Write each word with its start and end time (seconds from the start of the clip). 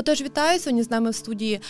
Отож, 0.00 0.22
вітаю 0.22 0.60
сьогодні 0.60 0.82
з 0.82 0.90
нами 0.90 1.10
в 1.10 1.14
студії 1.14 1.60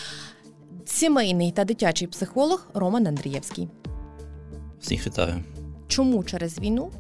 сімейний 0.84 1.53
та 1.53 1.65
дитячий 1.65 2.08
психолог 2.08 2.67
Роман 2.75 3.06
Андрієвський. 3.06 3.68
Всіх 4.80 5.06
вітаю. 5.06 5.45
Чому 5.88 6.25
через 6.25 6.58
війну 6.58 6.90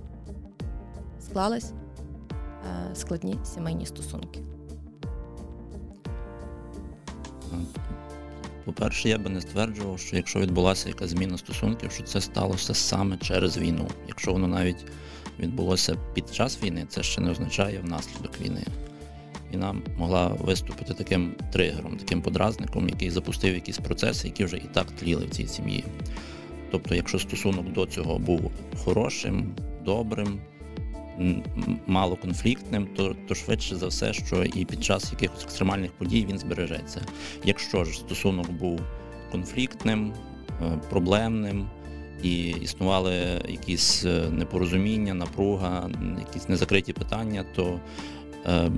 склались 1.20 1.72
е, 1.72 2.94
складні 2.94 3.38
сімейні 3.44 3.86
стосунки? 3.86 4.40
По-перше, 8.64 9.08
я 9.08 9.18
би 9.18 9.30
не 9.30 9.40
стверджував, 9.40 9.98
що 9.98 10.16
якщо 10.16 10.38
відбулася 10.38 10.88
якась 10.88 11.10
зміна 11.10 11.38
стосунків, 11.38 11.92
що 11.92 12.02
це 12.02 12.20
сталося 12.20 12.74
саме 12.74 13.16
через 13.16 13.58
війну. 13.58 13.88
Якщо 14.08 14.32
воно 14.32 14.48
навіть 14.48 14.84
відбулося 15.38 15.96
під 16.14 16.34
час 16.34 16.62
війни, 16.62 16.86
це 16.88 17.02
ще 17.02 17.20
не 17.20 17.30
означає 17.30 17.80
внаслідок 17.80 18.40
війни. 18.40 18.62
Війна 19.54 19.74
могла 19.98 20.28
виступити 20.28 20.94
таким 20.94 21.34
тригером, 21.52 21.96
таким 21.96 22.22
подразником, 22.22 22.88
який 22.88 23.10
запустив 23.10 23.54
якісь 23.54 23.78
процеси, 23.78 24.28
які 24.28 24.44
вже 24.44 24.56
і 24.56 24.68
так 24.72 24.86
тліли 24.90 25.26
в 25.26 25.30
цій 25.30 25.46
сім'ї. 25.46 25.84
Тобто, 26.70 26.94
якщо 26.94 27.18
стосунок 27.18 27.72
до 27.72 27.86
цього 27.86 28.18
був 28.18 28.50
хорошим, 28.84 29.54
добрим, 29.84 30.40
малоконфліктним, 31.86 32.88
то 32.96 33.16
то 33.28 33.34
швидше 33.34 33.76
за 33.76 33.86
все, 33.86 34.12
що 34.12 34.44
і 34.44 34.64
під 34.64 34.84
час 34.84 35.12
якихось 35.12 35.44
екстремальних 35.44 35.92
подій 35.92 36.26
він 36.30 36.38
збережеться. 36.38 37.00
Якщо 37.44 37.84
ж 37.84 37.98
стосунок 37.98 38.50
був 38.50 38.80
конфліктним, 39.32 40.12
е, 40.62 40.78
проблемним 40.90 41.68
і 42.22 42.48
існували 42.48 43.14
якісь 43.48 44.04
е, 44.04 44.30
непорозуміння, 44.30 45.14
напруга, 45.14 45.90
якісь 46.18 46.48
незакриті 46.48 46.92
питання, 46.92 47.44
то 47.54 47.80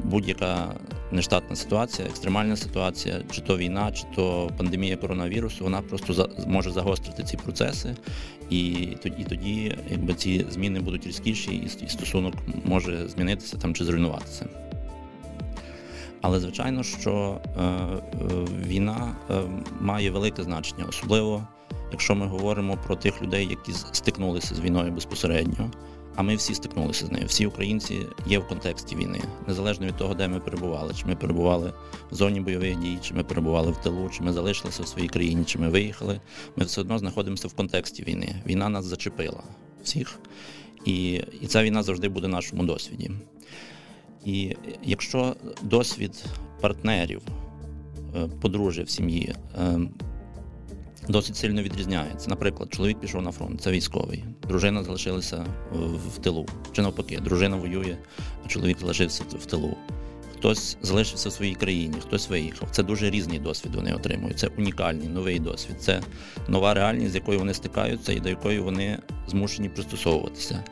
будь-яка 0.05 0.75
нештатна 1.13 1.57
ситуація, 1.57 2.09
екстремальна 2.09 2.57
ситуація, 2.57 3.21
чи 3.31 3.41
то 3.41 3.57
війна, 3.57 3.93
чи 3.93 4.05
то 4.15 4.51
пандемія 4.57 4.97
коронавірусу, 4.97 5.65
вона 5.65 5.83
просто 5.83 6.31
може 6.47 6.71
загострити 6.71 7.23
ці 7.23 7.37
процеси, 7.37 7.97
і 8.51 8.89
тоді, 9.03 9.25
тоді 9.25 9.77
якби 9.91 10.15
ці 10.15 10.47
зміни 10.51 10.81
будуть 10.81 11.07
різкіші, 11.07 11.69
і 11.85 11.89
стосунок 11.89 12.35
може 12.65 13.09
змінитися 13.09 13.57
там 13.57 13.75
чи 13.75 13.85
зруйнуватися. 13.85 14.47
Але 16.23 16.41
звичайно, 16.41 16.83
що 16.83 17.41
е, 17.57 17.63
е, 17.63 18.01
війна 18.67 19.17
е, 19.31 19.35
має 19.81 20.11
велике 20.11 20.43
значення, 20.43 20.85
особливо 20.89 21.47
якщо 21.93 22.15
ми 22.15 22.27
говоримо 22.27 22.79
про 22.87 22.97
тих 22.97 23.23
людей, 23.23 23.47
які 23.51 23.73
стикнулися 23.73 24.55
з 24.55 24.61
війною 24.61 24.93
безпосередньо. 24.93 25.71
А 26.17 26.23
ми 26.23 26.37
всі 26.37 26.55
стикнулися 26.55 27.07
з 27.07 27.11
нею. 27.11 27.27
Всі 27.27 27.47
українці 27.47 28.07
є 28.27 28.39
в 28.39 28.49
контексті 28.49 28.97
війни, 28.97 29.21
незалежно 29.47 29.87
від 29.87 29.97
того, 29.97 30.15
де 30.15 30.29
ми 30.29 30.41
перебували. 30.41 30.95
Чи 30.95 31.07
ми 31.07 31.17
перебували 31.17 31.73
в 32.11 32.15
зоні 32.15 32.41
бойових 32.41 32.79
дій, 32.79 32.99
чи 33.03 33.15
ми 33.15 33.25
перебували 33.25 33.73
в 33.73 33.77
тилу, 33.77 34.11
чи 34.11 34.23
ми 34.23 34.33
залишилися 34.33 34.83
в 34.83 34.89
своїй 34.89 35.09
країні, 35.09 35.45
чи 35.45 35.59
ми 35.59 35.69
виїхали. 35.69 36.21
Ми 36.57 36.65
все 36.65 36.81
одно 36.81 36.99
знаходимося 36.99 37.49
в 37.49 37.53
контексті 37.53 38.03
війни. 38.03 38.43
Війна 38.47 38.69
нас 38.69 38.85
зачепила 38.85 39.43
всіх, 39.83 40.19
і, 40.85 41.13
і 41.41 41.47
ця 41.47 41.63
війна 41.63 41.83
завжди 41.83 42.09
буде 42.09 42.27
в 42.27 42.31
нашому 42.31 42.65
досвіді. 42.65 43.11
І 44.25 44.57
якщо 44.85 45.37
досвід 45.63 46.25
партнерів, 46.61 47.23
е, 48.17 48.29
подружжя 48.41 48.83
в 48.83 48.91
сім'ї 48.91 49.35
е, 49.59 49.81
досить 51.09 51.37
сильно 51.37 51.63
відрізняється. 51.63 52.31
Наприклад, 52.31 52.73
чоловік 52.73 53.01
пішов 53.01 53.23
на 53.23 53.33
фронт, 53.33 53.61
це 53.61 53.71
військовий, 53.71 54.25
дружина 54.49 54.83
залишилася 54.85 55.47
в 56.17 56.19
тилу. 56.19 56.47
Чи 56.73 56.83
навпаки, 56.83 57.19
дружина 57.25 57.57
воює, 57.57 57.97
а 58.45 58.49
чоловік 58.49 58.79
залишився 58.79 59.25
в 59.31 59.47
тилу. 59.47 59.77
Хтось 60.43 60.77
залишився 60.83 61.29
в 61.29 61.33
своїй 61.33 61.55
країні, 61.55 61.95
хтось 62.01 62.29
виїхав. 62.29 62.69
Це 62.71 62.83
дуже 62.83 63.11
різний 63.11 63.39
досвід 63.39 63.75
вони 63.75 63.95
отримують. 63.95 64.39
Це 64.39 64.47
унікальний 64.47 65.09
новий 65.09 65.39
досвід. 65.39 65.77
Це 65.81 66.03
нова 66.49 66.75
реальність, 66.75 67.13
з 67.13 67.15
якою 67.15 67.39
вони 67.39 67.55
стикаються 67.55 68.13
і 68.13 68.21
до 68.21 68.29
якої 68.29 68.59
вони 68.59 68.99
змушені 69.29 69.69
пристосовуватися. 69.69 70.65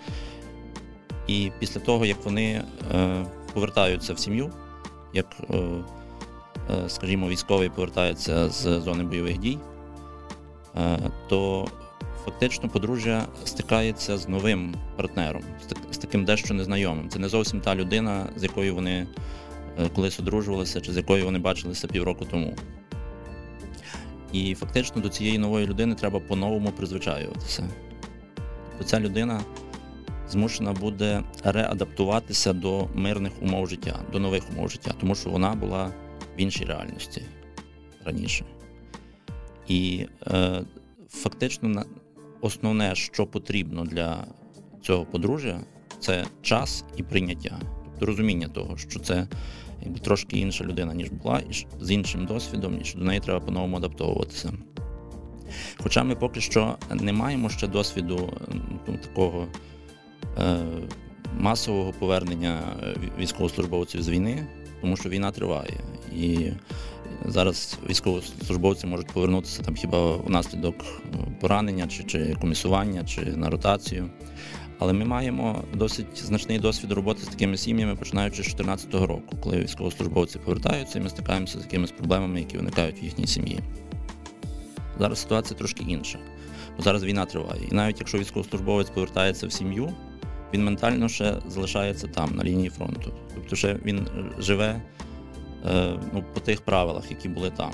І 1.26 1.50
після 1.58 1.80
того, 1.80 2.06
як 2.06 2.24
вони 2.24 2.62
е, 2.94 3.26
повертаються 3.54 4.14
в 4.14 4.18
сім'ю, 4.18 4.50
як, 5.14 5.26
е, 5.50 5.56
е, 6.70 6.88
скажімо, 6.88 7.28
військовий 7.28 7.68
повертається 7.68 8.48
з 8.48 8.80
зони 8.80 9.04
бойових 9.04 9.38
дій, 9.38 9.58
то 11.28 11.68
фактично 12.24 12.68
подружжя 12.68 13.26
стикається 13.44 14.18
з 14.18 14.28
новим 14.28 14.74
партнером, 14.96 15.42
з 15.90 15.98
таким 15.98 16.24
дещо 16.24 16.54
незнайомим. 16.54 17.08
Це 17.08 17.18
не 17.18 17.28
зовсім 17.28 17.60
та 17.60 17.74
людина, 17.74 18.26
з 18.36 18.42
якою 18.42 18.74
вони 18.74 19.06
е, 19.78 19.88
колись 19.94 20.20
одружувалися, 20.20 20.80
чи 20.80 20.92
з 20.92 20.96
якою 20.96 21.24
вони 21.24 21.38
бачилися 21.38 21.88
півроку 21.88 22.24
тому. 22.24 22.54
І 24.32 24.54
фактично 24.54 25.02
до 25.02 25.08
цієї 25.08 25.38
нової 25.38 25.66
людини 25.66 25.94
треба 25.94 26.20
по-новому 26.20 26.72
призвичаюватися. 26.72 27.68
Тобто 28.70 28.84
ця 28.84 29.00
людина 29.00 29.40
змушена 30.28 30.72
буде 30.72 31.22
реадаптуватися 31.44 32.52
до 32.52 32.88
мирних 32.94 33.32
умов 33.42 33.68
життя, 33.68 34.00
до 34.12 34.18
нових 34.18 34.42
умов 34.50 34.70
життя, 34.70 34.94
тому 35.00 35.14
що 35.14 35.30
вона 35.30 35.54
була 35.54 35.86
в 36.36 36.40
іншій 36.40 36.64
реальності 36.64 37.22
раніше. 38.04 38.44
І 39.70 40.06
е, 40.26 40.62
фактично 41.08 41.84
основне, 42.40 42.94
що 42.94 43.26
потрібно 43.26 43.84
для 43.84 44.24
цього 44.82 45.04
подружжя, 45.04 45.60
це 46.00 46.26
час 46.42 46.84
і 46.96 47.02
прийняття, 47.02 47.60
тобто 47.84 48.06
розуміння 48.06 48.48
того, 48.48 48.76
що 48.76 49.00
це 49.00 49.28
якби 49.82 49.98
трошки 49.98 50.38
інша 50.38 50.64
людина, 50.64 50.94
ніж 50.94 51.08
була, 51.10 51.38
і 51.38 51.66
з 51.80 51.90
іншим 51.90 52.26
досвідом, 52.26 52.80
і 52.80 52.84
що 52.84 52.98
до 52.98 53.04
неї 53.04 53.20
треба 53.20 53.40
по-новому 53.40 53.76
адаптовуватися. 53.76 54.52
Хоча 55.76 56.02
ми 56.02 56.14
поки 56.14 56.40
що 56.40 56.76
не 56.94 57.12
маємо 57.12 57.48
ще 57.48 57.66
досвіду 57.66 58.32
ну, 58.88 58.96
такого 58.96 59.46
е, 60.38 60.58
масового 61.38 61.92
повернення 61.92 62.60
військовослужбовців 63.18 64.02
з 64.02 64.08
війни, 64.08 64.46
тому 64.80 64.96
що 64.96 65.08
війна 65.08 65.30
триває. 65.30 65.80
І 66.16 66.50
Зараз 67.30 67.78
військовослужбовці 67.90 68.86
можуть 68.86 69.06
повернутися 69.06 69.62
там 69.62 69.74
хіба 69.74 70.16
внаслідок 70.16 70.74
е, 70.78 71.16
поранення, 71.40 71.86
чи 71.86 72.04
чи 72.04 72.36
комісування, 72.40 73.04
чи 73.04 73.20
на 73.20 73.50
ротацію. 73.50 74.10
Але 74.78 74.92
ми 74.92 75.04
маємо 75.04 75.64
досить 75.74 76.06
значний 76.24 76.58
досвід 76.58 76.92
роботи 76.92 77.22
з 77.22 77.28
такими 77.28 77.56
сім'ями, 77.56 77.96
починаючи 77.96 78.42
з 78.42 78.54
2014 78.54 78.94
року, 78.94 79.36
коли 79.42 79.58
військовослужбовці 79.58 80.38
повертаються, 80.38 80.98
і 80.98 81.02
ми 81.02 81.08
стикаємося 81.08 81.58
з 81.58 81.62
якимись 81.62 81.90
проблемами, 81.90 82.40
які 82.40 82.56
виникають 82.56 83.02
в 83.02 83.04
їхній 83.04 83.26
сім'ї. 83.26 83.60
Зараз 84.98 85.18
ситуація 85.18 85.58
трошки 85.58 85.84
інша, 85.88 86.18
бо 86.76 86.82
зараз 86.82 87.04
війна 87.04 87.26
триває. 87.26 87.62
І 87.70 87.74
навіть 87.74 87.98
якщо 87.98 88.18
військовослужбовець 88.18 88.90
повертається 88.90 89.46
в 89.46 89.52
сім'ю, 89.52 89.92
він 90.54 90.64
ментально 90.64 91.08
ще 91.08 91.40
залишається 91.48 92.06
там, 92.06 92.34
на 92.34 92.44
лінії 92.44 92.70
фронту. 92.70 93.12
Тобто, 93.34 93.56
ще 93.56 93.74
він 93.84 94.06
живе 94.38 94.82
Е, 95.00 95.09
ну, 96.12 96.24
по 96.34 96.40
тих 96.40 96.60
правилах, 96.60 97.10
які 97.10 97.28
були 97.28 97.50
там. 97.50 97.72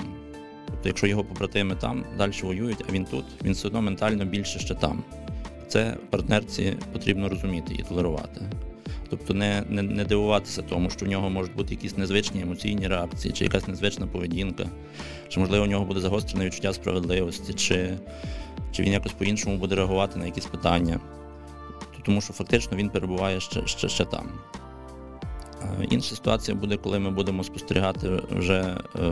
Тобто, 0.65 0.89
якщо 0.89 1.07
його 1.07 1.23
побратими 1.23 1.75
там 1.75 2.05
далі 2.17 2.31
воюють, 2.43 2.85
а 2.89 2.91
він 2.91 3.05
тут, 3.05 3.25
він 3.43 3.53
все 3.53 3.67
одно 3.67 3.81
ментально 3.81 4.25
більше 4.25 4.59
ще 4.59 4.75
там. 4.75 5.03
Це 5.67 5.97
партнерці 6.09 6.77
потрібно 6.93 7.29
розуміти 7.29 7.75
і 7.79 7.83
толерувати. 7.83 8.41
Тобто 9.09 9.33
не 9.33 9.63
не, 9.69 9.81
не 9.81 10.05
дивуватися 10.05 10.61
тому, 10.61 10.89
що 10.89 11.05
в 11.05 11.09
нього 11.09 11.29
можуть 11.29 11.55
бути 11.55 11.73
якісь 11.73 11.97
незвичні 11.97 12.41
емоційні 12.41 12.87
реакції, 12.87 13.33
чи 13.33 13.43
якась 13.43 13.67
незвична 13.67 14.07
поведінка, 14.07 14.69
чи, 15.27 15.39
можливо, 15.39 15.65
у 15.65 15.67
нього 15.67 15.85
буде 15.85 15.99
загострене 15.99 16.45
відчуття 16.45 16.73
справедливості, 16.73 17.53
чи 17.53 17.97
чи 18.71 18.83
він 18.83 18.93
якось 18.93 19.11
по-іншому 19.11 19.57
буде 19.57 19.75
реагувати 19.75 20.19
на 20.19 20.25
якісь 20.25 20.45
питання. 20.45 20.99
Тому 22.05 22.21
що 22.21 22.33
фактично 22.33 22.77
він 22.77 22.89
перебуває 22.89 23.39
ще, 23.39 23.67
ще, 23.67 23.89
ще 23.89 24.05
там. 24.05 24.29
Інша 25.89 26.15
ситуація 26.15 26.57
буде, 26.57 26.77
коли 26.77 26.99
ми 26.99 27.11
будемо 27.11 27.43
спостерігати 27.43 28.09
вже 28.31 28.77
е, 28.95 29.11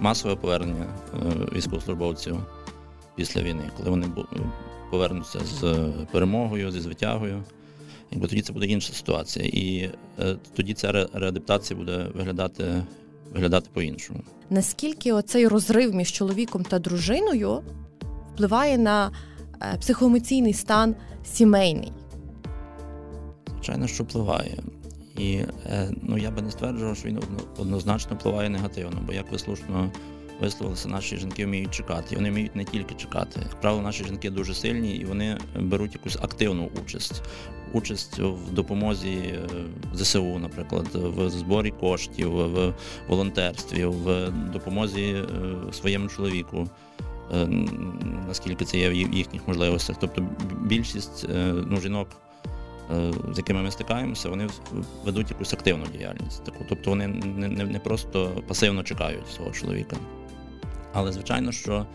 масове 0.00 0.36
повернення 0.36 0.86
е, 0.86 1.18
військовослужбовців 1.56 2.36
після 3.16 3.42
війни, 3.42 3.70
коли 3.76 3.90
вони 3.90 4.06
повернуться 4.90 5.38
з 5.40 5.88
перемогою, 6.12 6.70
зі 6.70 6.80
звитягою. 6.80 7.42
Якби 8.10 8.28
тоді 8.28 8.42
це 8.42 8.52
буде 8.52 8.66
інша 8.66 8.92
ситуація. 8.92 9.46
І 9.46 9.90
е, 10.18 10.36
тоді 10.56 10.74
ця 10.74 10.92
реадаптація 11.12 11.78
буде 11.78 12.06
виглядати 12.14 12.82
виглядати 13.32 13.68
по-іншому. 13.72 14.20
Наскільки 14.50 15.12
оцей 15.12 15.48
розрив 15.48 15.94
між 15.94 16.12
чоловіком 16.12 16.64
та 16.64 16.78
дружиною 16.78 17.62
впливає 18.34 18.78
на 18.78 19.10
психоемоційний 19.80 20.52
стан 20.52 20.94
сімейний? 21.24 21.92
Звичайно, 23.48 23.86
що 23.86 24.04
впливає. 24.04 24.58
І 25.18 25.34
е, 25.66 25.90
ну, 26.02 26.18
я 26.18 26.30
би 26.30 26.42
не 26.42 26.50
стверджував, 26.50 26.96
що 26.96 27.08
він 27.08 27.20
однозначно 27.58 28.16
впливає 28.16 28.48
негативно, 28.48 29.00
бо 29.06 29.12
як 29.12 29.32
ви 29.32 29.38
слушно 29.38 29.92
висловилися, 30.40 30.88
наші 30.88 31.16
жінки 31.16 31.46
вміють 31.46 31.70
чекати. 31.70 32.06
І 32.10 32.14
вони 32.16 32.30
вміють 32.30 32.56
не 32.56 32.64
тільки 32.64 32.94
чекати. 32.94 33.40
Як 33.40 33.60
правило, 33.60 33.82
наші 33.82 34.04
жінки 34.04 34.30
дуже 34.30 34.54
сильні 34.54 34.96
і 34.96 35.04
вони 35.04 35.38
беруть 35.60 35.94
якусь 35.94 36.16
активну 36.16 36.70
участь. 36.84 37.22
Участь 37.72 38.18
в 38.18 38.52
допомозі 38.52 39.14
е, 39.14 39.48
ЗСУ, 39.94 40.38
наприклад, 40.38 40.88
в 40.94 41.30
зборі 41.30 41.70
коштів, 41.70 42.30
в 42.30 42.74
волонтерстві, 43.08 43.84
в 43.84 44.30
допомозі 44.52 45.02
е, 45.02 45.72
своєму 45.72 46.08
чоловіку, 46.08 46.68
наскільки 48.28 48.64
це 48.64 48.78
є 48.78 48.90
в 48.90 48.94
їхніх 48.94 49.48
можливостях. 49.48 49.96
Тобто 50.00 50.26
більшість 50.60 51.26
ну, 51.66 51.80
жінок 51.80 52.08
з 53.32 53.38
якими 53.38 53.62
ми 53.62 53.70
стикаємося, 53.70 54.28
вони 54.28 54.48
ведуть 55.04 55.30
якусь 55.30 55.52
активну 55.52 55.84
діяльність. 55.92 56.44
Таку. 56.44 56.64
Тобто 56.68 56.90
вони 56.90 57.08
не, 57.08 57.48
не, 57.48 57.64
не 57.64 57.78
просто 57.78 58.42
пасивно 58.48 58.82
чекають 58.82 59.28
свого 59.28 59.50
чоловіка. 59.50 59.96
Але 60.92 61.12
звичайно, 61.12 61.52
що 61.52 61.86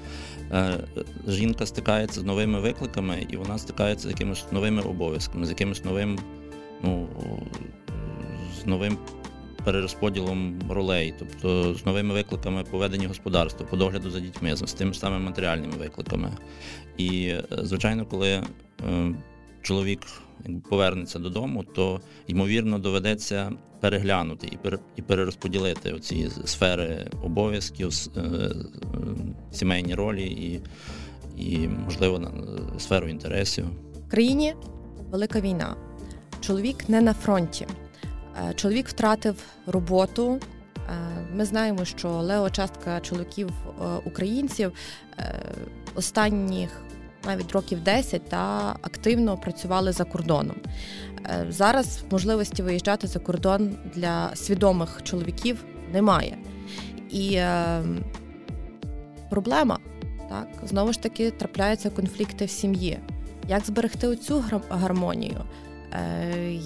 е, 0.52 0.74
жінка 1.28 1.66
стикається 1.66 2.22
з 2.22 2.24
новими 2.24 2.60
викликами, 2.60 3.26
і 3.30 3.38
вона 3.38 3.58
стикається 3.58 4.08
з 4.08 4.12
якимись 4.12 4.46
новими 4.52 4.82
обов'язками, 4.82 5.46
з 5.46 5.50
якимось 5.50 5.86
новим, 5.86 6.20
ну, 6.84 7.08
з 8.62 8.66
новим 8.66 8.98
перерозподілом 9.64 10.60
ролей, 10.70 11.14
тобто 11.20 11.74
з 11.74 11.86
новими 11.86 12.14
викликами 12.14 12.64
поведення 12.64 13.08
господарства, 13.08 13.66
по 13.66 13.78
догляду 13.78 14.12
за 14.12 14.20
дітьми, 14.20 14.56
з 14.56 14.74
тими 14.74 14.94
ж 14.94 15.00
самими 15.00 15.26
матеріальними 15.26 15.74
викликами. 15.78 16.32
І, 16.98 17.28
е, 17.28 17.44
звичайно, 17.52 18.06
коли 18.06 18.30
е, 18.30 18.44
чоловік 19.68 20.00
повернеться 20.70 21.20
додому, 21.20 21.64
то 21.64 22.02
ймовірно 22.28 22.80
доведеться 22.80 23.52
переглянути 23.80 24.58
і 24.96 25.02
перерозподілити 25.02 25.92
оці 25.92 26.30
сфери 26.46 27.08
обов'язків, 27.24 27.92
е, 28.18 28.22
сімейні 29.52 29.96
ролі 29.96 30.24
і, 30.26 30.62
і 31.38 31.68
можливо, 31.68 32.32
сферу 32.80 33.08
інтересів. 33.08 33.66
В 34.08 34.12
країні 34.12 34.56
велика 35.10 35.42
війна. 35.42 35.76
Чоловік 36.42 36.90
не 36.90 37.02
на 37.02 37.14
фронті. 37.14 37.68
Е, 38.50 38.54
чоловік 38.54 38.88
втратив 38.88 39.36
роботу. 39.66 40.40
Е, 40.78 40.82
ми 41.34 41.46
знаємо, 41.46 41.86
що 41.86 42.10
лео 42.10 42.50
частка 42.50 43.00
чоловіків 43.00 43.50
українців 44.06 44.72
останніх 45.96 46.70
навіть 47.26 47.52
років 47.52 47.84
10 47.84 48.30
та 48.30 48.76
активно 48.82 49.38
працювали 49.38 49.92
за 49.92 50.04
кордоном. 50.04 50.56
Е, 51.26 51.46
зараз 51.50 52.04
можливості 52.12 52.64
виїжджати 52.64 53.08
за 53.08 53.20
кордон 53.20 53.76
для 53.96 54.36
свідомих 54.36 55.00
чоловіків 55.04 55.66
немає. 55.94 56.38
І 57.10 57.34
е, 57.34 57.84
проблема 59.30 59.80
так 60.30 60.48
знову 60.64 60.94
ж 60.94 61.02
таки 61.02 61.32
трапляються 61.32 61.90
конфлікти 61.90 62.46
в 62.46 62.50
сім'ї. 62.50 63.00
Як 63.48 63.66
зберегти 63.66 64.08
оцю 64.08 64.44
гармонію? 64.70 65.44
Е, 65.94 66.60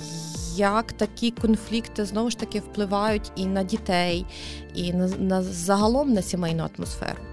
як 0.56 0.92
такі 0.92 1.32
конфлікти 1.32 2.06
знову 2.06 2.30
ж 2.30 2.40
таки 2.40 2.60
впливають 2.60 3.32
і 3.36 3.46
на 3.46 3.64
дітей, 3.64 4.26
і 4.74 4.94
на, 4.94 5.08
на 5.08 5.44
загалом 5.44 6.14
на 6.14 6.22
сімейну 6.22 6.70
атмосферу? 6.78 7.31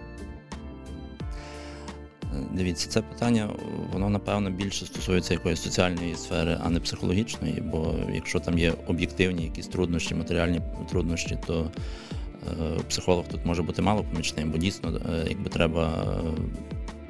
Дивіться, 2.59 2.89
це 2.89 3.03
питання, 3.03 3.49
воно 3.93 4.11
напевно 4.11 4.51
більше 4.51 4.87
стосується 4.87 5.35
якоїсь 5.35 5.63
соціальної 5.63 6.15
сфери, 6.15 6.59
а 6.65 6.71
не 6.71 6.81
психологічної. 6.81 7.61
Бо 7.61 7.95
якщо 8.15 8.41
там 8.41 8.59
є 8.59 8.73
об'єктивні 8.87 9.45
якісь 9.45 9.67
труднощі, 9.67 10.15
матеріальні 10.15 10.61
труднощі, 10.91 11.39
то 11.47 11.71
е, 12.47 12.81
психолог 12.89 13.25
тут 13.31 13.45
може 13.45 13.63
бути 13.63 13.83
мало 13.83 14.05
помічним, 14.05 14.51
бо 14.51 14.59
дійсно, 14.59 15.01
е, 15.13 15.27
якби 15.29 15.51
треба 15.51 16.15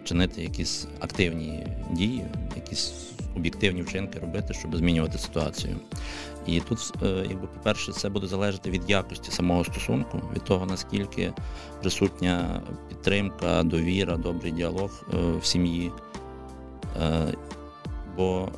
чинити 0.05 0.43
якісь 0.43 0.87
активні 1.01 1.67
дії, 1.93 2.25
якісь 2.57 2.93
об'єктивні 3.37 3.83
вчинки 3.83 4.19
робити, 4.19 4.55
щоб 4.55 4.77
змінювати 4.77 5.19
ситуацію. 5.19 5.77
І 6.49 6.61
тут, 6.61 6.93
е, 7.03 7.27
якби, 7.29 7.47
по-перше, 7.47 7.93
це 7.93 8.09
буде 8.09 8.27
залежати 8.27 8.71
від 8.71 8.91
якості 8.91 9.31
самого 9.31 9.65
стосунку, 9.65 10.23
від 10.35 10.45
того, 10.45 10.67
наскільки 10.67 11.33
присутня 11.81 12.63
підтримка, 12.89 13.63
довіра, 13.63 14.17
добрий 14.17 14.53
діалог 14.53 15.05
е, 15.15 15.17
в 15.41 15.45
сім'ї. 15.45 15.93
Е, 17.03 17.35
бо 18.17 18.49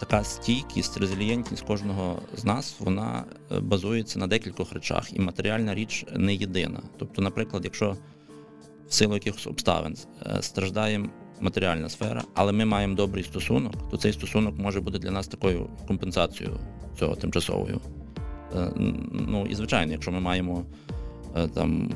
така 0.00 0.24
стійкість, 0.24 0.96
резилієнтність 0.96 1.64
кожного 1.64 2.18
з 2.36 2.44
нас, 2.44 2.76
вона 2.78 3.24
базується 3.60 4.18
на 4.18 4.26
декількох 4.26 4.72
речах, 4.72 5.12
і 5.12 5.20
матеріальна 5.20 5.74
річ 5.74 6.06
не 6.16 6.34
єдина. 6.34 6.80
Тобто, 6.98 7.22
наприклад, 7.22 7.64
якщо 7.64 7.96
в 8.88 8.94
силу 8.94 9.14
якихось 9.14 9.46
обставин 9.46 9.96
страждає 10.40 11.10
матеріальна 11.40 11.88
сфера, 11.88 12.22
але 12.34 12.52
ми 12.52 12.64
маємо 12.64 12.94
добрий 12.94 13.24
стосунок, 13.24 13.90
то 13.90 13.96
цей 13.96 14.12
стосунок 14.12 14.58
може 14.58 14.80
бути 14.80 14.98
для 14.98 15.10
нас 15.10 15.28
такою 15.28 15.70
компенсацією 15.88 16.56
цього 16.98 17.16
тимчасовою. 17.16 17.80
Е, 18.56 18.72
ну 19.12 19.46
і 19.46 19.54
звичайно, 19.54 19.92
якщо 19.92 20.12
ми 20.12 20.20
маємо 20.20 20.64
е, 21.36 21.48
там 21.48 21.90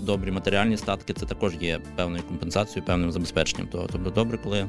добрі 0.00 0.30
матеріальні 0.30 0.76
статки, 0.76 1.12
це 1.12 1.26
також 1.26 1.54
є 1.60 1.80
певною 1.96 2.22
компенсацією, 2.22 2.86
певним 2.86 3.12
забезпеченням 3.12 3.68
того. 3.68 3.88
Тобто 3.92 4.10
добре, 4.10 4.38
коли 4.38 4.68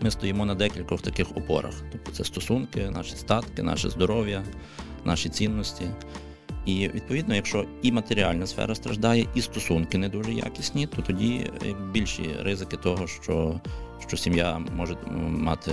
ми 0.00 0.10
стоїмо 0.10 0.46
на 0.46 0.54
декількох 0.54 1.02
таких 1.02 1.36
опорах. 1.36 1.74
Тобто 1.92 2.12
це 2.12 2.24
стосунки, 2.24 2.90
наші 2.90 3.16
статки, 3.16 3.62
наше 3.62 3.90
здоров'я, 3.90 4.44
наші 5.04 5.28
цінності. 5.28 5.84
І 6.66 6.88
відповідно, 6.88 7.34
якщо 7.34 7.64
і 7.82 7.92
матеріальна 7.92 8.46
сфера 8.46 8.74
страждає, 8.74 9.26
і 9.34 9.42
стосунки 9.42 9.98
не 9.98 10.08
дуже 10.08 10.32
якісні, 10.32 10.86
то 10.86 11.02
тоді 11.02 11.50
е, 11.66 11.74
більші 11.92 12.36
ризики 12.40 12.76
того, 12.76 13.06
що 13.06 13.60
що 14.08 14.16
сім'я 14.16 14.58
може 14.76 14.96
мати 15.28 15.72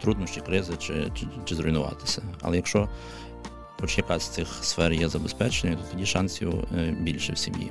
труднощі, 0.00 0.40
кризи 0.40 0.72
чи, 0.78 0.94
чи, 1.14 1.26
чи 1.44 1.54
зруйнуватися. 1.54 2.22
Але 2.40 2.56
якщо 2.56 2.88
хоч 3.80 3.98
якась 3.98 4.22
з 4.22 4.28
цих 4.28 4.48
сфер 4.62 4.92
є 4.92 5.08
забезпеченою, 5.08 5.78
то 5.78 5.84
тоді 5.92 6.06
шансів 6.06 6.54
е, 6.78 6.96
більше 7.00 7.32
в 7.32 7.38
сім'ї. 7.38 7.70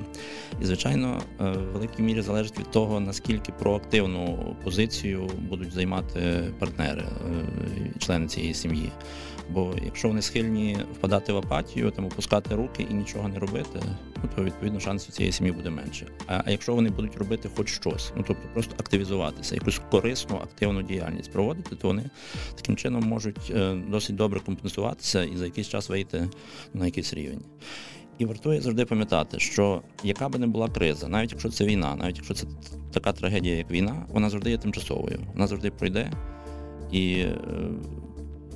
І, 0.62 0.64
звичайно, 0.64 1.22
е, 1.40 1.44
в 1.50 1.72
великій 1.72 2.02
мірі 2.02 2.22
залежить 2.22 2.58
від 2.58 2.70
того, 2.70 3.00
наскільки 3.00 3.52
проактивну 3.52 4.56
позицію 4.64 5.30
будуть 5.38 5.72
займати 5.72 6.44
партнери, 6.58 7.04
члени 7.98 8.26
цієї 8.26 8.54
сім'ї. 8.54 8.92
Бо 9.50 9.74
якщо 9.84 10.08
вони 10.08 10.22
схильні 10.22 10.78
впадати 10.94 11.32
в 11.32 11.36
апатію, 11.36 11.90
там 11.90 12.04
опускати 12.04 12.54
руки 12.54 12.86
і 12.90 12.94
нічого 12.94 13.28
не 13.28 13.38
робити, 13.38 13.80
ну 14.22 14.30
то 14.36 14.44
відповідно 14.44 14.80
шансів 14.80 15.14
цієї 15.14 15.32
сім'ї 15.32 15.52
буде 15.52 15.70
менше. 15.70 16.06
А, 16.26 16.50
якщо 16.50 16.74
вони 16.74 16.90
будуть 16.90 17.16
робити 17.16 17.50
хоч 17.56 17.68
щось, 17.68 18.12
ну 18.16 18.24
тобто 18.26 18.48
просто 18.52 18.74
активізуватися, 18.78 19.54
якусь 19.54 19.80
корисну 19.90 20.36
активну 20.36 20.82
діяльність 20.82 21.32
проводити, 21.32 21.76
то 21.76 21.88
вони 21.88 22.10
таким 22.54 22.76
чином 22.76 23.04
можуть 23.04 23.50
е, 23.50 23.74
досить 23.88 24.16
добре 24.16 24.40
компенсуватися 24.40 25.24
і 25.24 25.36
за 25.36 25.44
якийсь 25.44 25.68
час 25.68 25.88
вийти 25.88 26.28
на 26.74 26.86
якийсь 26.86 27.14
рівень. 27.14 27.42
І 28.18 28.24
вартує 28.24 28.60
завжди 28.60 28.84
пам'ятати, 28.84 29.38
що 29.38 29.82
яка 30.04 30.28
би 30.28 30.38
не 30.38 30.46
була 30.46 30.68
криза, 30.68 31.08
навіть 31.08 31.30
якщо 31.30 31.48
це 31.48 31.64
війна, 31.64 31.96
навіть 31.96 32.16
якщо 32.16 32.34
це 32.34 32.46
така 32.92 33.12
трагедія, 33.12 33.56
як 33.56 33.70
війна, 33.70 34.06
вона 34.08 34.30
завжди 34.30 34.50
є 34.50 34.58
тимчасовою, 34.58 35.20
вона 35.32 35.46
завжди 35.46 35.70
пройде. 35.70 36.12
І 36.92 37.12
е, 37.12 37.38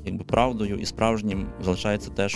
якби 0.04 0.25
правдою 0.25 0.78
і 0.78 0.87
справжнім 0.87 1.46
залишається 1.61 2.11
те, 2.11 2.28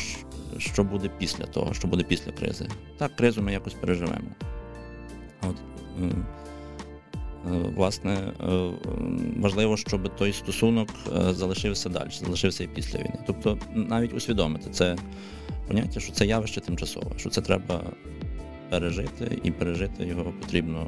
що 0.58 0.84
буде 0.84 1.10
після 1.18 1.44
того, 1.44 1.74
що 1.74 1.88
буде 1.88 2.02
після 2.02 2.32
кризи. 2.32 2.68
Так, 2.98 3.16
кризу 3.16 3.42
ми 3.42 3.52
якось 3.52 3.74
переживемо. 3.74 4.28
От, 5.42 5.56
е, 6.02 6.04
е, 6.04 7.72
Власне, 7.76 8.12
е, 8.12 8.70
важливо, 9.36 9.76
щоб 9.76 10.16
той 10.16 10.32
стосунок 10.32 10.88
залишився 11.30 11.88
далі, 11.88 12.10
залишився 12.10 12.64
і 12.64 12.68
після 12.68 12.98
війни. 12.98 13.18
Тобто 13.26 13.58
навіть 13.74 14.14
усвідомити 14.14 14.70
це 14.70 14.96
поняття, 15.68 16.00
що 16.00 16.12
це 16.12 16.26
явище 16.26 16.60
тимчасове, 16.60 17.18
що 17.18 17.30
це 17.30 17.40
треба 17.40 17.82
пережити, 18.70 19.38
і 19.42 19.50
пережити 19.50 20.04
його 20.06 20.32
потрібно 20.40 20.86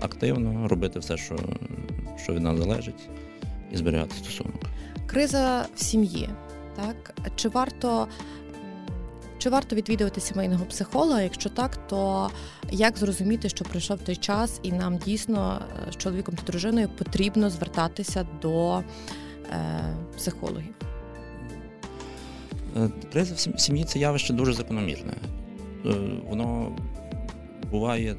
активно, 0.00 0.68
робити 0.68 0.98
все, 0.98 1.16
що, 1.16 1.36
що 2.22 2.32
від 2.32 2.42
нас 2.42 2.58
залежить, 2.58 3.08
і 3.72 3.76
зберігати 3.76 4.14
стосунок 4.14 4.66
криза 5.10 5.66
в 5.74 5.80
сім'ї. 5.80 6.28
Так 6.76 7.14
чи 7.36 7.48
варто 7.48 8.08
чи 9.38 9.50
варто 9.50 9.76
відвідувати 9.76 10.20
сімейного 10.20 10.64
психолога? 10.64 11.22
Якщо 11.22 11.48
так, 11.48 11.88
то 11.88 12.30
як 12.70 12.98
зрозуміти, 12.98 13.48
що 13.48 13.64
прийшов 13.64 13.98
той 14.00 14.16
час, 14.16 14.60
і 14.62 14.72
нам 14.72 14.98
дійсно 14.98 15.62
е, 15.88 15.92
з 15.92 15.96
чоловіком 15.96 16.34
та 16.34 16.42
дружиною 16.42 16.88
потрібно 16.88 17.50
звертатися 17.50 18.26
до 18.42 18.78
е, 18.78 18.82
психологів? 20.16 20.74
Е, 22.76 22.90
криза 23.12 23.34
в 23.34 23.60
сім'ї 23.60 23.84
це 23.84 23.98
явище 23.98 24.32
дуже 24.32 24.52
закономірне. 24.52 25.12
Е, 25.86 25.94
воно 26.28 26.76
буває 27.70 28.16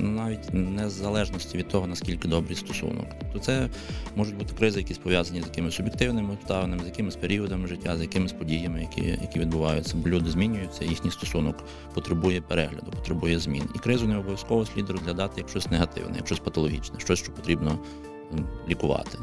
навіть 0.00 0.54
незалежності 0.54 1.58
від 1.58 1.68
того, 1.68 1.86
наскільки 1.86 2.28
добрий 2.28 2.56
стосунок. 2.56 3.06
Тобто 3.20 3.38
це 3.38 3.68
можуть 4.16 4.36
бути 4.36 4.54
кризи, 4.58 4.80
які 4.80 4.94
пов'язані 4.94 5.42
з 5.42 5.44
якимись 5.46 5.74
суб'єктивними 5.74 6.32
обставинами, 6.32 6.82
з 6.82 6.86
якимись 6.86 7.16
періодами 7.16 7.68
життя, 7.68 7.96
з 7.96 8.00
якимись 8.00 8.32
подіями, 8.32 8.80
які 8.80 9.18
які 9.22 9.40
відбуваються. 9.40 9.96
Бо 9.96 10.08
люди 10.08 10.30
змінюються, 10.30 10.84
їхній 10.84 11.10
стосунок 11.10 11.64
потребує 11.94 12.40
перегляду, 12.40 12.90
потребує 12.90 13.38
змін. 13.38 13.64
І 13.74 13.78
кризу 13.78 14.06
не 14.06 14.16
обов'язково 14.16 14.66
слід 14.66 14.90
розглядати 14.90 15.34
як 15.36 15.48
щось 15.48 15.70
негативне, 15.70 16.16
як 16.16 16.26
щось 16.26 16.38
патологічне, 16.38 17.00
щось, 17.00 17.18
що 17.18 17.32
потрібно 17.32 17.78
лікувати. 18.68 19.18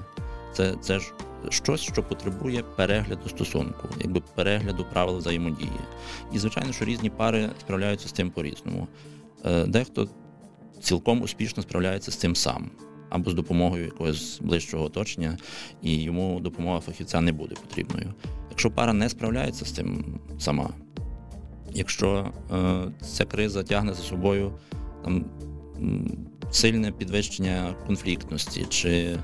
Це 0.53 0.75
це 0.81 0.99
ж 0.99 1.13
щось, 1.49 1.81
що 1.81 2.03
потребує 2.03 2.63
перегляду 2.63 3.29
стосунку, 3.29 3.89
якби 4.01 4.21
перегляду 4.35 4.85
правил 4.93 5.17
взаємодії. 5.17 5.79
І, 6.33 6.39
звичайно, 6.39 6.73
що 6.73 6.85
різні 6.85 7.09
пари 7.09 7.49
справляються 7.59 8.07
з 8.07 8.11
цим 8.11 8.31
по-різному. 8.31 8.87
Е, 9.45 9.65
дехто 9.65 10.07
цілком 10.81 11.21
успішно 11.21 11.63
справляється 11.63 12.11
з 12.11 12.15
цим 12.15 12.35
сам. 12.35 12.71
Або 13.09 13.31
з 13.31 13.33
допомогою 13.33 13.85
якогось 13.85 14.39
ближчого 14.41 14.83
оточення, 14.85 15.37
і 15.81 16.01
йому 16.01 16.39
допомога 16.39 16.79
фахівця 16.79 17.21
не 17.21 17.31
буде 17.31 17.55
потрібною. 17.55 18.13
Якщо 18.49 18.71
пара 18.71 18.93
не 18.93 19.09
справляється 19.09 19.65
з 19.65 19.71
цим 19.71 20.19
сама, 20.39 20.69
якщо 21.73 22.31
е, 22.53 22.83
ця 23.01 23.25
криза 23.25 23.63
тягне 23.63 23.93
за 23.93 24.01
собою 24.01 24.53
там, 25.03 25.25
сильне 26.51 26.91
підвищення 26.91 27.75
конфліктності, 27.87 28.65
чи 28.69 29.17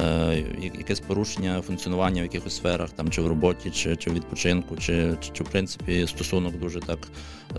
е, 0.00 0.44
якесь 0.78 1.00
порушення 1.00 1.62
функціонування 1.62 2.22
в 2.22 2.24
якихось 2.24 2.56
сферах, 2.56 2.90
там, 2.90 3.10
чи 3.10 3.22
в 3.22 3.26
роботі, 3.26 3.70
чи 3.70 3.96
чи 3.96 4.10
в 4.10 4.14
відпочинку, 4.14 4.76
чи, 4.76 5.16
чи, 5.20 5.30
чи 5.32 5.44
в 5.44 5.48
принципі 5.48 6.06
стосунок 6.06 6.58
дуже 6.58 6.80
так 6.80 7.08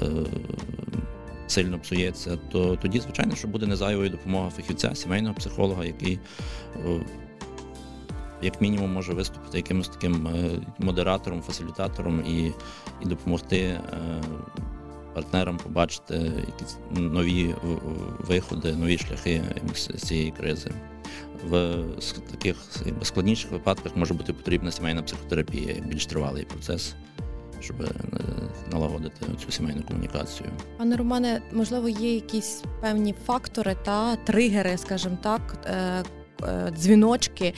е, 0.01 0.05
сильно 1.47 1.79
псується, 1.79 2.37
то 2.51 2.75
тоді, 2.75 2.99
звичайно, 2.99 3.35
що 3.35 3.47
буде 3.47 3.67
незайвою 3.67 4.09
допомога 4.09 4.49
фахівця, 4.49 4.95
сімейного 4.95 5.35
психолога, 5.35 5.85
який. 5.85 6.19
Е, 6.85 6.99
як 8.41 8.61
мінімум 8.61 8.93
може 8.93 9.13
виступити 9.13 9.57
якимось 9.57 9.89
таким 9.89 10.27
е, 10.27 10.49
модератором, 10.79 11.41
фасилітатором 11.41 12.25
і 12.25 12.51
і 13.01 13.05
допомогти 13.05 13.57
е, 13.57 13.81
партнерам 15.13 15.57
побачити 15.57 16.13
якісь 16.47 16.77
нові 16.91 17.55
виходи, 18.19 18.75
нові 18.75 18.97
шляхи 18.97 19.41
з 19.75 19.87
цієї 19.87 20.31
кризи. 20.31 20.71
В 21.49 21.83
таких 22.31 22.55
складніших 23.03 23.51
випадках 23.51 23.95
може 23.95 24.13
бути 24.13 24.33
потрібна 24.33 24.71
сімейна 24.71 25.01
психотерапія, 25.01 25.75
більш 25.85 26.05
тривалий 26.05 26.45
процес, 26.45 26.95
щоб 27.59 27.75
налагодити 28.77 29.25
цю 29.45 29.51
сімейну 29.51 29.83
комунікацію. 29.83 30.49
Пане 30.77 30.95
Романе, 30.95 31.41
можливо, 31.51 31.89
є 31.89 32.13
якісь 32.15 32.63
певні 32.81 33.13
фактори 33.25 33.75
та 33.85 34.15
тригери, 34.15 34.77
скажімо 34.77 35.17
так, 35.23 35.65
е, 35.65 36.03
е, 36.43 36.71
дзвіночки. 36.77 37.53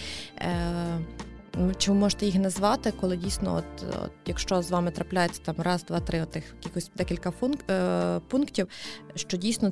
Чи 1.77 1.91
ви 1.91 1.97
можете 1.97 2.25
їх 2.25 2.35
назвати, 2.35 2.93
коли 3.01 3.17
дійсно, 3.17 3.55
от, 3.55 3.95
от 4.03 4.11
якщо 4.25 4.61
з 4.61 4.71
вами 4.71 4.91
трапляється 4.91 5.41
там 5.41 5.55
раз, 5.57 5.83
два, 5.83 5.99
три, 5.99 6.21
отих 6.21 6.43
якихось 6.63 6.91
декілька 6.95 7.31
функ, 7.31 7.59
е, 7.69 8.19
пунктів, 8.19 8.67
що 9.15 9.37
дійсно 9.37 9.71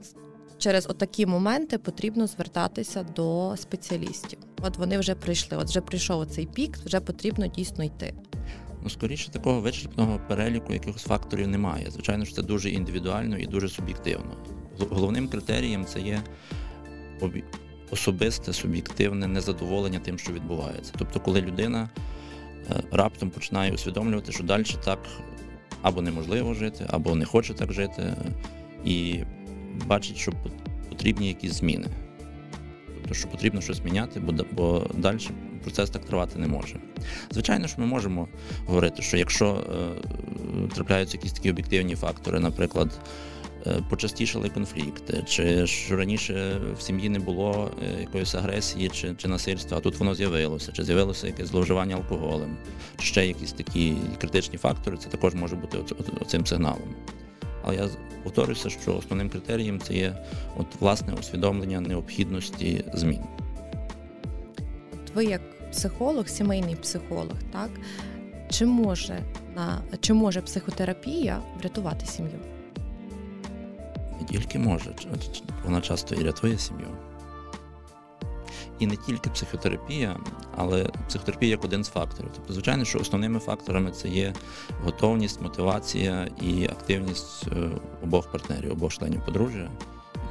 через 0.57 0.87
отакі 0.89 1.25
моменти 1.25 1.77
потрібно 1.77 2.27
звертатися 2.27 3.03
до 3.03 3.55
спеціалістів. 3.57 4.39
От 4.61 4.77
вони 4.77 4.97
вже 4.97 5.15
прийшли, 5.15 5.57
от 5.57 5.67
вже 5.67 5.81
прийшов 5.81 6.25
цей 6.25 6.45
пік, 6.45 6.77
вже 6.77 6.99
потрібно 6.99 7.47
дійсно 7.47 7.83
йти. 7.83 8.13
Ну, 8.87 8.91
скоріше 8.91 9.31
такого 9.31 9.61
вичерпного 9.61 10.19
переліку 10.27 10.73
якихось 10.73 11.03
факторів 11.03 11.47
немає. 11.47 11.91
Звичайно, 11.91 12.25
що 12.25 12.35
це 12.35 12.41
дуже 12.41 12.69
індивідуально 12.69 13.37
і 13.37 13.45
дуже 13.45 13.69
суб'єктивно. 13.69 14.37
Головним 14.79 15.27
критерієм 15.27 15.85
це 15.85 15.99
є 15.99 16.21
особисте, 17.91 18.53
суб'єктивне 18.53 19.27
незадоволення 19.27 19.99
тим, 19.99 20.19
що 20.19 20.33
відбувається. 20.33 20.93
Тобто, 20.97 21.19
коли 21.19 21.41
людина 21.41 21.89
е, 22.69 22.83
раптом 22.91 23.29
починає 23.29 23.73
усвідомлювати, 23.73 24.31
що 24.31 24.43
далі 24.43 24.65
так 24.85 24.99
або 25.81 26.01
неможливо 26.01 26.53
жити, 26.53 26.85
або 26.89 27.15
не 27.15 27.25
хоче 27.25 27.53
так 27.53 27.73
жити, 27.73 28.13
і 28.85 29.19
бачить, 29.85 30.17
що 30.17 30.31
потрібні 30.89 31.27
якісь 31.27 31.53
зміни. 31.53 31.87
Тобто, 32.95 33.13
що 33.13 33.27
потрібно 33.27 33.61
щось 33.61 33.83
міняти, 33.83 34.19
бо, 34.51 34.87
далі 34.93 35.19
процес 35.67 35.89
так 35.89 36.05
тривати 36.05 36.39
не 36.39 36.47
може. 36.47 36.79
Звичайно 37.31 37.67
ж, 37.67 37.75
ми 37.77 37.85
можемо 37.85 38.27
говорити, 38.65 39.01
що 39.01 39.17
якщо 39.17 39.45
е, 39.47 40.75
трапляються 40.75 41.17
якісь 41.17 41.33
такі 41.33 41.49
об'єктивні 41.49 41.95
фактори, 41.95 42.39
наприклад, 42.39 42.91
Е, 43.67 43.83
почастішали 43.89 44.49
конфлікти, 44.49 45.23
чи 45.27 45.65
ж 45.65 45.95
раніше 45.95 46.61
в 46.77 46.81
сім'ї 46.81 47.09
не 47.09 47.19
було 47.19 47.71
е, 47.83 48.01
якоїсь 48.01 48.35
агресії 48.35 48.89
чи 48.89 49.15
чи 49.17 49.27
насильства, 49.27 49.77
а 49.77 49.81
тут 49.81 49.99
воно 49.99 50.15
з'явилося, 50.15 50.71
чи 50.71 50.83
з'явилося 50.83 51.27
якесь 51.27 51.47
зловживання 51.47 51.95
алкоголем, 51.95 52.57
чи 52.97 53.05
ще 53.05 53.27
якісь 53.27 53.53
такі 53.53 53.95
критичні 54.21 54.57
фактори, 54.57 54.97
це 54.97 55.09
також 55.09 55.33
може 55.33 55.55
бути 55.55 55.77
цим 56.27 56.45
сигналом. 56.45 56.95
Але 57.63 57.75
я 57.75 57.89
повторюся, 58.23 58.69
що 58.69 58.95
основним 58.95 59.29
критерієм 59.29 59.79
це 59.79 59.93
є 59.93 60.17
от 60.57 60.67
власне 60.79 61.13
усвідомлення 61.13 61.81
необхідності 61.81 62.83
змін. 62.93 63.21
Ви 65.15 65.25
як 65.25 65.41
психолог, 65.71 66.27
сімейний 66.27 66.75
психолог, 66.75 67.37
так? 67.51 67.69
Чи 68.49 68.65
може 68.65 69.23
на 69.55 69.81
чи 69.99 70.13
може 70.13 70.41
психотерапія 70.41 71.41
врятувати 71.59 72.05
сім'ю? 72.05 72.39
тільки 74.27 74.59
може, 74.59 74.95
вона 75.65 75.81
часто 75.81 76.15
і 76.15 76.23
рятує 76.23 76.57
сім'ю. 76.57 76.87
І 78.79 78.87
не 78.87 78.95
тільки 78.95 79.29
психотерапія, 79.29 80.17
але 80.55 80.89
психотерапія 81.07 81.51
як 81.51 81.65
один 81.65 81.83
з 81.83 81.89
факторів. 81.89 82.31
Тобто, 82.35 82.53
звичайно, 82.53 82.85
що 82.85 82.99
основними 82.99 83.39
факторами 83.39 83.91
це 83.91 84.07
є 84.07 84.33
готовність, 84.83 85.41
мотивація 85.41 86.27
і 86.41 86.65
активність 86.65 87.47
е, 87.47 87.69
обох 88.03 88.31
партнерів, 88.31 88.71
обох 88.71 88.93
членів 88.93 89.25
подружжя. 89.25 89.69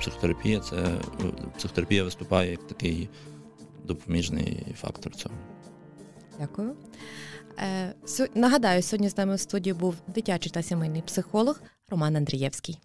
Психотерапія 0.00 0.60
це 0.60 0.76
е, 0.76 1.00
психотерапія 1.56 2.04
виступає 2.04 2.50
як 2.50 2.66
такий 2.66 3.08
допоміжний 3.86 4.66
фактор 4.76 5.14
цього. 5.14 5.34
Дякую. 6.40 6.76
Е, 7.58 7.94
Нагадаю, 8.34 8.82
сьогодні 8.82 9.08
з 9.08 9.16
нами 9.16 9.34
в 9.34 9.40
студії 9.40 9.74
був 9.74 9.94
дитячий 10.14 10.52
та 10.52 10.62
сімейний 10.62 11.02
психолог 11.02 11.60
Роман 11.88 12.16
Андрієвський. 12.16 12.78